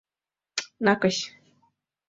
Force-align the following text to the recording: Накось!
Накось! 0.89 1.21